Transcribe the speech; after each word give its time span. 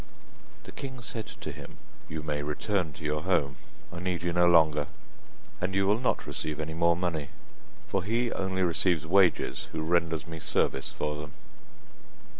The 0.63 0.71
king 0.71 1.03
said 1.03 1.27
to 1.27 1.51
him: 1.51 1.77
'You 2.09 2.23
may 2.23 2.41
return 2.41 2.91
to 2.93 3.03
your 3.03 3.21
home, 3.21 3.57
I 3.93 3.99
need 3.99 4.23
you 4.23 4.33
no 4.33 4.47
longer, 4.47 4.87
and 5.61 5.75
you 5.75 5.85
will 5.85 5.99
not 5.99 6.25
receive 6.25 6.59
any 6.59 6.73
more 6.73 6.95
money, 6.95 7.29
for 7.87 8.03
he 8.03 8.31
only 8.31 8.63
receives 8.63 9.05
wages 9.05 9.67
who 9.73 9.83
renders 9.83 10.25
me 10.25 10.39
service 10.39 10.89
for 10.89 11.17
them. 11.17 11.33